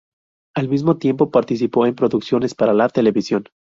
[0.55, 3.43] Al mismo tiempo, participó en producciones para la televisión.